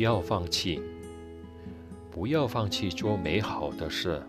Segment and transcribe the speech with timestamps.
[0.00, 0.80] 不要放弃，
[2.10, 4.22] 不要放弃做美好的事。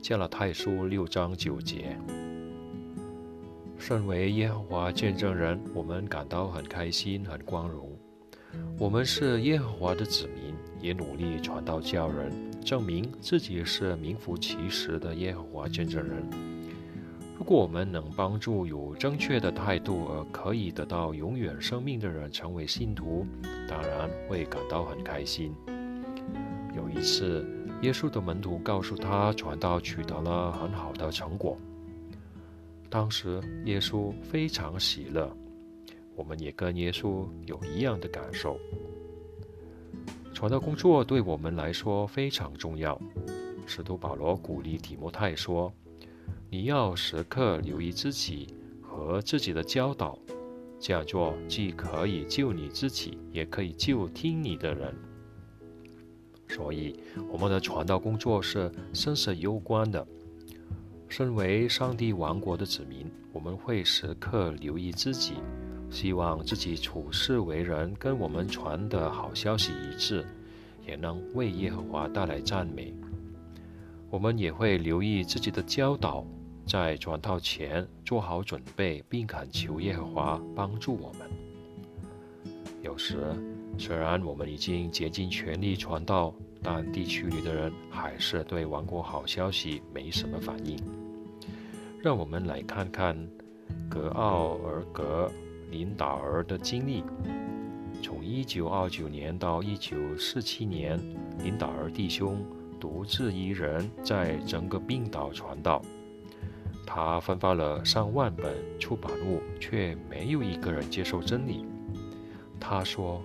[0.00, 1.94] 加拉太书六章九节。
[3.76, 7.94] 身为耶和华见证人，我们感到很开心、很光荣。
[8.78, 12.32] 我们是耶和华的子民，也努力传道教人，
[12.62, 16.47] 证明自己是名副其实的耶和华见证人。
[17.48, 23.26] 如果我们能帮助有正确的态度而可以得到永远生命的人成为信徒，
[23.66, 25.54] 当然会感到很开心。
[26.76, 27.48] 有一次，
[27.80, 31.56] 耶稣的门徒告诉他，传道取得了很好的成果。
[32.90, 35.34] 当时，耶稣非常喜乐。
[36.14, 38.58] 我们也跟耶稣有一样的感受。
[40.34, 43.00] 传道工作对我们来说非常重要。
[43.64, 45.72] 使徒保罗鼓励提摩太说
[46.50, 48.46] ：“你要时刻留意自己
[48.80, 50.18] 和自己的教导，
[50.80, 54.94] 这样做既可以救你自己，也可以救听你的人。”
[56.48, 56.98] 所以，
[57.30, 60.06] 我们的传道工作是生死攸关的。
[61.06, 65.34] 身为上帝王国的子民，我们会时刻留意自己。
[65.90, 70.24] 希望自己处事为人跟我们传的好消息一致，
[70.86, 72.94] 也能为耶和华带来赞美。
[74.10, 76.26] 我们也会留意自己的教导，
[76.68, 81.28] 在传道前做好准备，并恳求耶和华帮助我们。
[82.82, 83.34] 有时，
[83.78, 90.78] 虽然我们已经竭尽全力传道，但地区里的人还是对王国好消息没什么反应。
[92.02, 93.16] 让我们来看看
[93.88, 95.30] 格奥尔格。
[95.70, 97.04] 领导儿的经历，
[98.02, 100.98] 从一九二九年到一九四七年，
[101.44, 102.42] 领导儿弟兄
[102.80, 105.82] 独自一人在整个冰岛传道。
[106.90, 111.66] 他分发了上万本出版物，却没有一个人接受真理。
[112.58, 113.22] 他说：“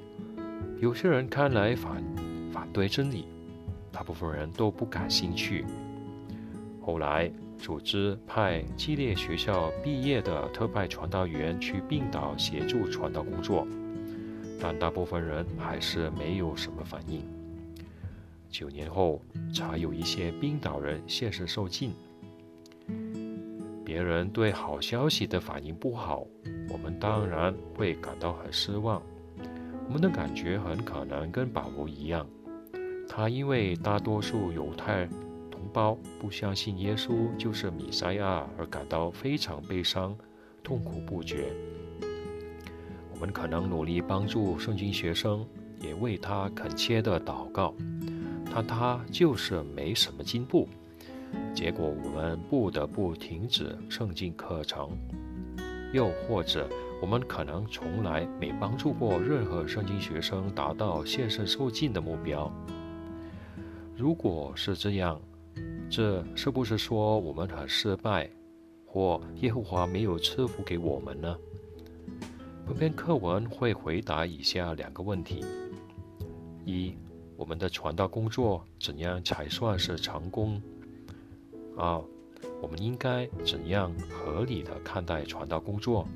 [0.81, 2.04] 有些人看来反
[2.52, 3.30] 反对真理，
[3.89, 5.64] 大部分人都不感兴趣。”
[6.83, 7.32] 后来。
[7.60, 13.66] 组织派激烈学校毕业的特派传道员去冰岛协助传道工作，
[14.60, 17.26] 但大部分人还是没有什么反应。
[18.49, 19.21] 九年后，
[19.54, 21.93] 才有一些冰岛人现身受尽。
[23.93, 26.26] 别人对好消息的反应不好，
[26.67, 28.99] 我们当然会感到很失望。
[29.86, 32.27] 我们的感觉很可能跟保罗一样，
[33.08, 35.08] 他因为大多数犹太。
[35.52, 40.17] 同胞不相信耶稣就是弥赛亚而感到非常悲伤、
[40.64, 41.54] 痛苦不绝。
[43.14, 45.45] 我们可能努力帮助圣经学生，
[45.80, 47.75] 也为他恳切的祷告，
[48.52, 50.67] 但他就是没什么进步。
[51.54, 54.89] 结果我们不得不停止圣经课程，
[55.94, 56.67] 又或者
[57.02, 62.52] 我们可能从来没帮助过任何圣经学生达到献身受尽的目标。
[63.95, 65.22] 如果是这样，
[65.89, 68.30] 这是不是说我们很失败，
[68.86, 71.38] 或耶和华没有赐福给我们呢？
[72.66, 75.45] 本篇课文会回答以下两个问题：
[76.66, 76.95] 一、
[77.36, 80.61] 我们的传道工作怎样才算是成功？
[81.76, 82.02] 二、
[82.61, 86.08] 我们应该怎样合理的看待传道工作？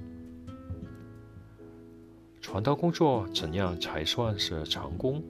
[2.42, 5.24] 传道工作怎样才算是成功？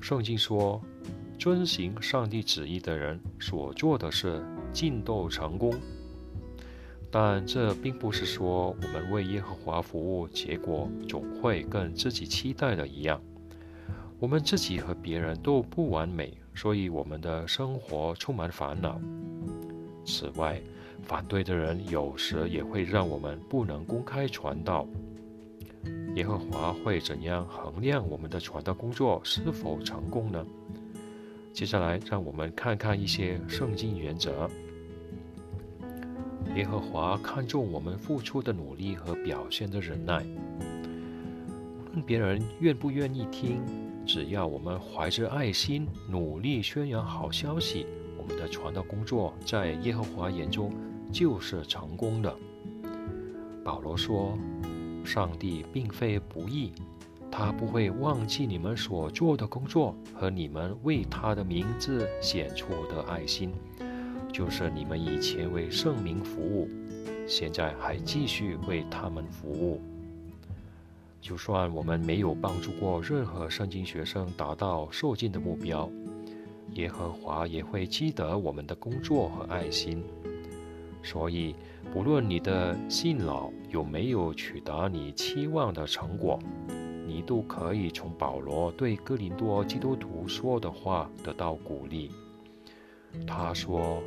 [0.00, 0.80] 圣经说。
[1.38, 5.72] 遵行上帝旨意的人所做的事尽都成功，
[7.10, 13.22] 但这并不是说我们为耶和华服务，结果总会跟自己期待的一样。
[14.18, 19.00] 我们自己和别人都不完美，所以我们的生活充满烦恼。
[20.04, 20.60] 此外，
[21.02, 24.86] 反对的人有时也会让我们不能公开传道。
[26.16, 30.44] 耶和华会怎样衡量我们的传道工作是否成功呢？
[31.50, 34.46] 接下来，让我们看看一些圣经原则。
[36.56, 40.22] 耶和华看重我们付出的努力和表现的忍耐。
[40.58, 43.62] 无论别人愿不愿意听，
[44.06, 47.86] 只要我们怀着爱心，努力宣扬好消息，
[48.18, 50.72] 我们的传道工作在耶和华眼中
[51.12, 52.34] 就是成功的。
[53.64, 54.36] 保罗说
[55.04, 56.72] ：“上帝并非不义。”
[57.32, 63.52] 他不会忘记你们所做的工作和你们为他的名字显出的爱心，
[64.32, 66.68] 就是你们以前为圣名服务，
[67.28, 69.80] 现在还继续为他们服务。
[71.20, 75.90] 就算我们没有帮助过任何圣经学生达到受尽的目标，
[76.72, 80.02] 耶和华也会记得我们的工作和爱心。
[81.02, 81.54] 所以，
[81.92, 86.38] 不论你的信老有没有取得你期望的成果，
[87.06, 92.10] 你都可以从保罗对哥林多基督徒说的话得到鼓励。
[93.26, 94.02] 他说：“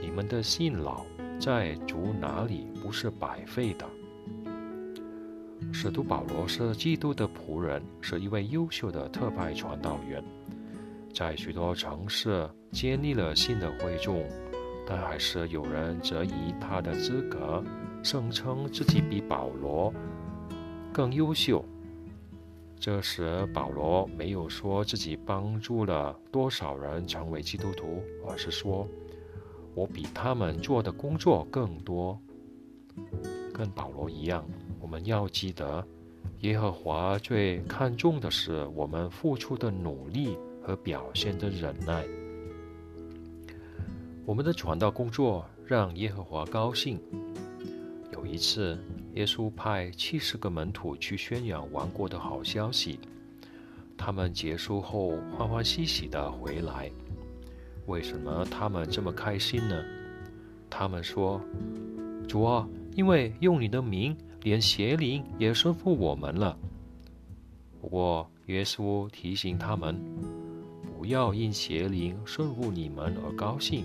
[0.00, 1.04] 你们的信老
[1.40, 3.86] 在主哪里不是白费的。”
[5.78, 10.24] 使徒保罗是基督的仆人，是一位优秀的特派传道员，
[11.12, 14.24] 在许多城市建立了新的会众，
[14.86, 17.62] 但还是有人质疑他的资格，
[18.02, 19.92] 声称自己比保罗
[20.94, 21.62] 更优秀。
[22.80, 28.88] 这时，保罗没有说自己帮助了多少人成为基督徒，而是说
[29.76, 32.18] ：“我比他们做的工作更多。”
[33.52, 34.42] 跟保罗一样，
[34.80, 35.86] 我们要记得，
[36.40, 42.04] 耶和华最看重的是我们付出的努力和表现的忍耐。
[44.24, 47.00] 我们的传道工作让耶和华高兴。
[48.12, 48.78] 有一次。
[49.16, 53.00] 耶稣派七十个门徒去宣扬王国的好消息，
[53.96, 56.90] 他们结束后欢欢喜喜地回来。
[57.86, 59.82] 为什么他们这么开心呢？
[60.68, 61.40] 他们说
[62.28, 64.14] ：“主啊，因为用你的名，
[64.46, 66.56] 连邪灵也顺服我们了。”
[67.82, 70.00] 不过，耶稣提醒他们，
[70.96, 73.84] 不要因邪灵顺服你们而高兴。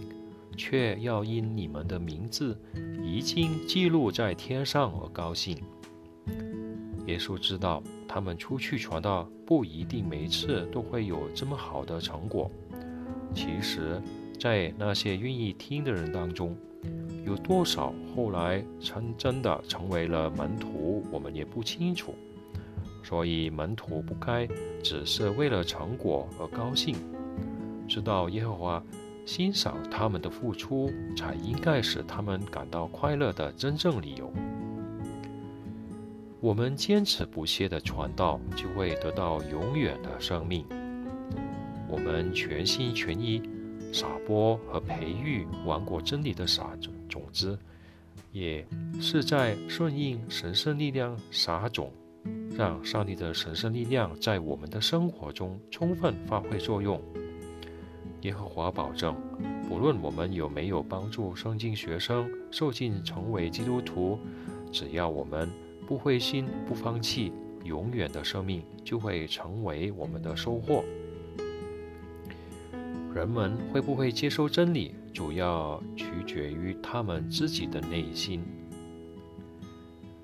[0.58, 2.60] 却要因你们的名字
[3.02, 5.58] 已经记录在天上而高兴。
[7.08, 12.52] 耶稣知道他们出去传道不一定每次都会有这么好的成果。
[13.34, 14.02] 其实，
[14.38, 16.54] 在那些愿意听的人当中，
[17.26, 22.16] 有多少后来成真的成为了门徒，我们也不清楚。
[23.04, 24.48] 所以，门徒不该
[24.84, 26.96] 只是为了成果而高兴，
[27.88, 28.84] 知道耶和华。
[29.24, 34.34] 欣赏他们的付出，才应该使他们感到快乐的真正理由。
[36.40, 40.66] 我们坚持不懈的传道，就会得到永远的生命。
[41.88, 43.44] 我们全心全意
[43.92, 47.58] 撒播和培育王国真理的撒种种子，
[48.32, 48.66] 也
[49.00, 51.92] 是在顺应神圣力量撒种，
[52.58, 57.02] 让上帝的神圣力量在我们的生活中充分发挥作用。
[58.22, 59.16] 耶和华保证，
[59.68, 64.18] 不论我们有没有帮助圣经学生受尽成为基督徒，
[64.72, 65.50] 只要我们
[65.88, 67.34] 不灰心、不放弃，
[67.64, 70.84] 永远的生命就会成为我们的收获。
[73.14, 78.42] 人们会不会接受真理，主要取决于他们自己的内心。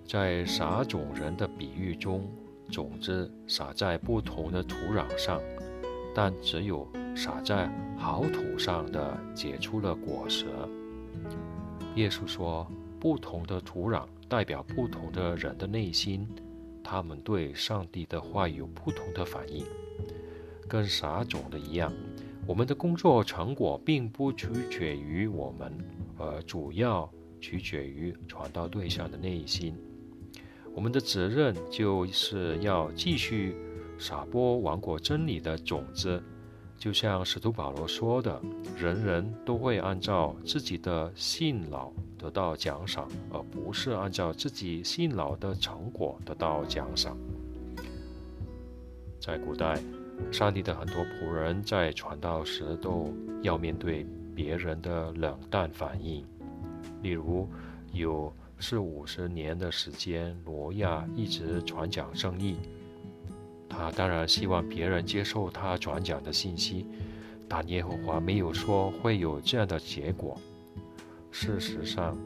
[0.05, 2.25] 在撒种人的比喻中，
[2.71, 5.41] 种子撒在不同的土壤上，
[6.15, 6.87] 但只有。
[7.17, 7.67] 撒在
[7.97, 10.45] 好土上的结出了果实。
[11.95, 16.27] 耶稣说，不同的土壤代表不同的人的内心，
[16.83, 19.65] 他们对上帝的话有不同的反应。
[20.67, 21.91] 跟撒种的一样，
[22.47, 25.69] 我们的工作成果并不取决于我们，
[26.17, 27.11] 而主要
[27.41, 29.75] 取决于传道对象的内心。
[30.73, 33.53] 我们的责任就是要继续
[33.99, 36.23] 撒播王国真理的种子。
[36.77, 38.41] 就像使徒保罗说的，
[38.77, 47.17] 人人都会按照自己的信劳得到奖赏，而不是按照自己信劳的成果得到奖赏。
[49.19, 49.81] 在古代，
[50.31, 54.05] 上帝的很多仆人在传道时都要面对
[54.35, 56.25] 别人的冷淡反应，
[57.01, 57.47] 例如
[57.93, 62.57] 有四五十年的时间，挪亚一直传讲正义。
[63.69, 66.85] 他当然希望别人接受他传讲的信息，
[67.47, 70.37] 但耶和华没有说会有这样的结果。
[71.31, 72.17] 事实上，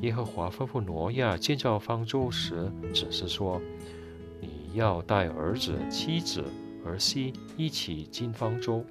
[0.00, 3.60] 耶和华吩咐挪亚建造方舟时，只是说
[4.40, 6.44] ：“你要带儿子、妻子、
[6.84, 8.84] 儿媳一起进方舟。”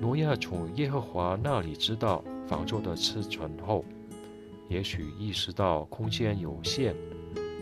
[0.00, 3.84] 挪亚从耶和华那里知道方舟的尺寸后，
[4.68, 6.94] 也许意识到空间有限，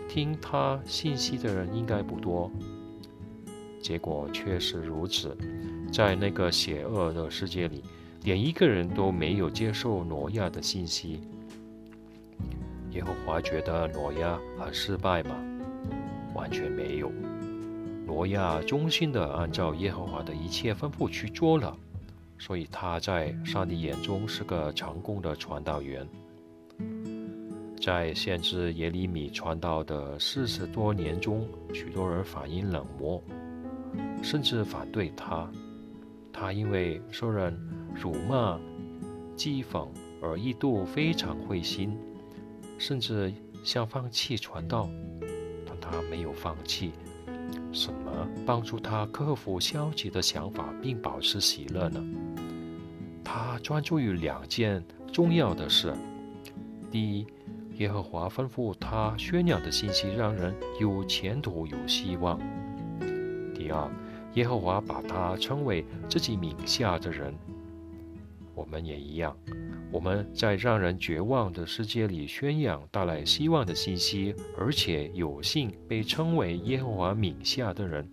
[0.09, 2.51] 听他信息的人应该不多。
[3.81, 5.37] 结果确实如此，
[5.93, 7.83] 在那个邪恶的世界里，
[8.25, 11.21] 连一个人都没有接受挪亚的信息。
[12.91, 15.37] 耶和华觉得挪亚很失败吗？
[16.35, 17.11] 完全没有。
[18.07, 21.77] 挪亚忠心的按照耶和华的一切吩咐去做了，
[22.39, 26.09] 所以他在上帝眼中是个成功的传道员。
[27.83, 33.21] 在先知耶利米传道的四十多年中，许多人反应冷漠。
[34.23, 35.51] 甚至反对他，
[36.33, 37.59] 他因为受人
[37.95, 38.59] 辱骂、
[39.37, 39.89] 讥讽
[40.23, 41.97] 而一度非常灰心，
[42.79, 43.33] 甚至
[43.65, 44.89] 想放弃传道，
[45.67, 46.93] 但他没有放弃，
[47.73, 52.03] 什么帮助他克服消极的想法并保持喜乐呢？
[53.23, 55.93] 他专注于两件重要的事：
[56.91, 57.27] 第一，
[57.79, 62.39] 耶和华吩咐他宣扬的信息让人有前途、有希望；
[63.55, 63.91] 第二，
[64.35, 67.35] 耶和华把他称为自己名下的人。
[68.55, 69.37] 我们也一样。
[69.97, 78.07] 我们在让人绝望的世界里宣扬带来希望的信息，而且有幸被称为耶和华名下的人。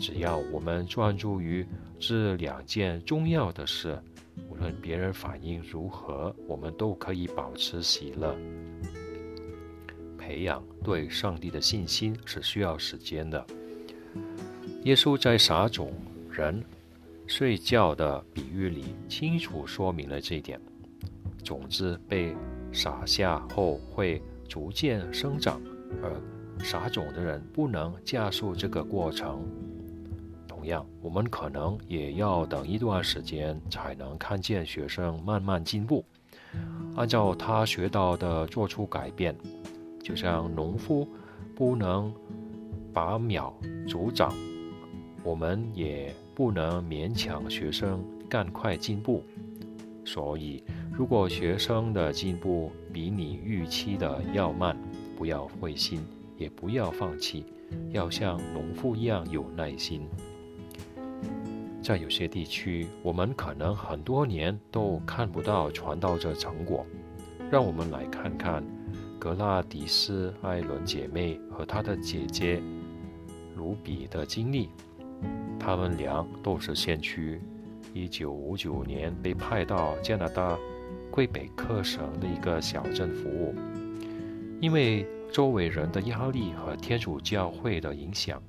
[0.00, 1.64] 只要我们专注于
[2.00, 4.02] 这两件重要的事，
[4.48, 8.36] 无论别人反应如何，我们都可以保持喜乐。
[10.18, 13.46] 培养对上帝的信心是需要时间的。
[14.82, 15.92] 耶稣在撒种
[16.28, 16.64] 人
[17.28, 20.60] 睡觉的比喻里清楚说明了这一点。
[21.42, 22.36] 种子被
[22.72, 25.60] 撒下后会逐渐生长，
[26.02, 26.12] 而
[26.64, 29.42] 撒种的人不能加速这个过程。
[30.46, 36.04] 同样，我们可能也要等一段时间才能看见学生慢慢进步，
[36.96, 39.34] 按照他学到的做出改变。
[40.02, 41.08] 就像农夫
[41.54, 42.12] 不能
[42.92, 43.54] 拔苗
[43.88, 44.34] 助长，
[45.22, 49.24] 我们也不能勉强学生赶快进步。
[50.04, 50.62] 所以。
[51.00, 54.76] 如果学生的进步比你预期的要慢，
[55.16, 56.04] 不要灰心，
[56.36, 57.46] 也不要放弃，
[57.90, 60.06] 要像农夫一样有耐心。
[61.82, 66.84] 在有些地区，我们可能很多年都看不到传道者成果。
[67.50, 68.62] 让我们来看看
[69.18, 72.62] 格拉迪斯·艾伦姐妹和她的姐姐
[73.56, 74.68] 卢比的经历。
[75.58, 77.40] 他们俩都是先驱。
[77.94, 80.58] 一九五九年被派到加拿大。
[81.10, 83.54] 魁北克省的一个小镇服务，
[84.60, 88.42] 因为周围人的压力和天主教会的影响，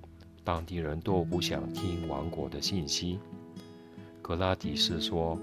[0.44, 3.20] 当地人都不想听王国的信息。
[4.22, 5.38] 格拉迪斯说：“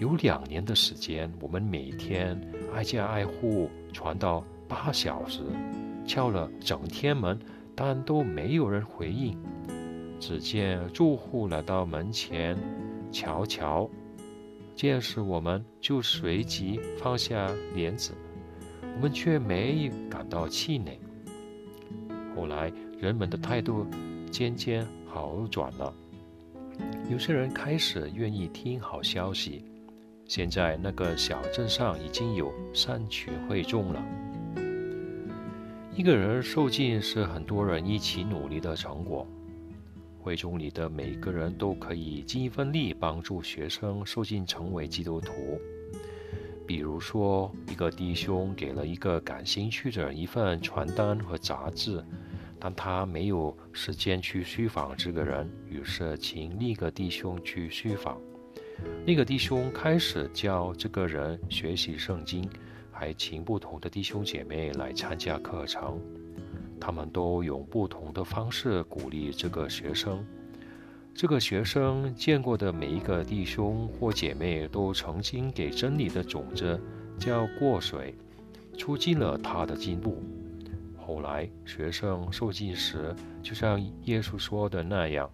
[0.00, 2.40] 有两年的时间，我们每天
[2.74, 5.40] 挨家挨户传到八小时，
[6.06, 7.38] 敲了整天门，
[7.74, 9.38] 但都没有人回应。
[10.18, 12.56] 只见住户来到门前，
[13.10, 13.88] 瞧瞧。”
[14.74, 18.12] 见识我们就随即放下帘子，
[18.96, 20.98] 我们却没感到气馁。
[22.34, 23.86] 后来人们的态度
[24.30, 25.94] 渐渐好转了，
[27.10, 29.64] 有些人开始愿意听好消息。
[30.24, 34.02] 现在那个小镇上已经有三群会众了。
[35.94, 39.26] 一个人受尽是很多人一起努力的成果。
[40.22, 45.60] 会中里的每个人都可以尽一份力帮助学生受尽成为基督徒。
[46.64, 52.02] 比如说，一个弟兄给了一个感兴趣的人一份传单和杂志，
[52.58, 58.18] 但他没有时间去虚访这个人，于是请另一个弟兄去虚访。
[59.04, 62.48] 那个弟兄开始教这个人学习圣经，
[62.92, 66.00] 还请不同的弟兄姐妹来参加课程。
[66.84, 70.26] 他们都用不同的方式鼓励这个学生。
[71.14, 76.80] 这个学生见过的每一个弟兄或姐妹都曾经给真理的种子
[77.16, 78.16] 浇过水，
[78.76, 80.20] 促进了他的进步。
[80.98, 85.30] 后来，学生受浸时，就像耶稣说的那样，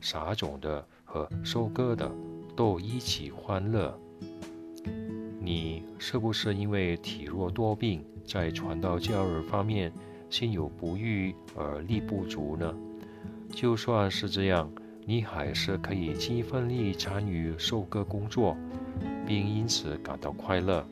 [0.00, 2.10] 撒种的和收割的
[2.56, 3.96] 都一起欢乐。
[5.40, 9.92] 你是不是因为体弱多病，在传道教育方面？
[10.30, 12.74] 心有不欲而力不足呢？
[13.50, 14.70] 就算是这样，
[15.06, 18.56] 你还是可以尽一份力参与收割工作，
[19.26, 20.86] 并因此感到快乐。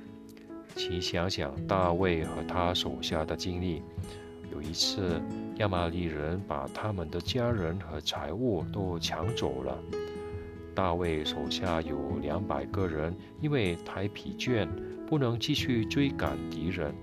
[0.75, 3.83] 请想想大卫和他手下的经历。
[4.53, 5.21] 有一次，
[5.57, 9.79] 亚玛利人把他们的家人和财物都抢走了。
[10.75, 14.67] 大卫手下有两百个人，因为太疲倦，
[15.07, 16.95] 不能继续追赶敌人。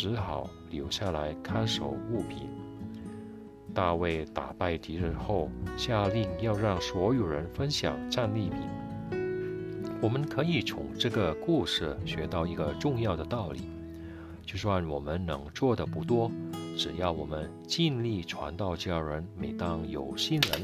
[0.00, 2.48] 只好留下来看守物品。
[3.74, 8.60] 大卫打败敌人后，下令要让所有人分享战利品。
[10.00, 13.62] 我们可以从这个故事学到一个重要的道理：
[14.46, 16.30] 就算我们能做的不多，
[16.76, 20.62] 只要我们尽力传道家人，每当有新人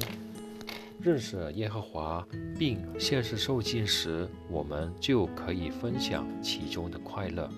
[1.00, 2.24] 认识耶和华
[2.56, 7.50] 并现实受尽时，我们就可以分享其中的快乐。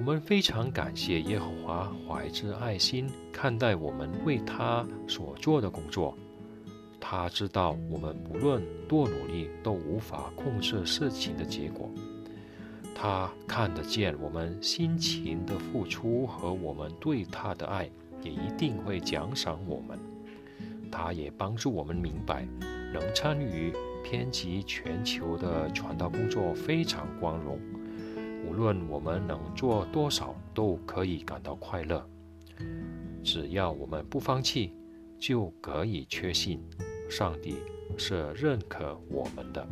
[0.00, 6.16] 我们非常感谢耶和华怀着爱心看待我们为他所做的工作。
[6.98, 11.90] 他知道我们不论多努力都无法控制事情的结果。
[12.94, 17.86] 他看得见我们辛勤的付出和我们对他的爱。
[18.22, 19.98] 也一定会奖赏我们。
[20.90, 22.46] 他也帮助我们明白，
[22.90, 23.70] 能参与
[24.02, 27.58] 遍及全球的传道工作非常光荣。
[28.50, 32.04] 无论我们能做多少，都可以感到快乐。
[33.22, 34.74] 只要我们不放弃，
[35.20, 36.60] 就可以确信
[37.08, 37.58] 上帝
[37.96, 39.64] 是认可我们的。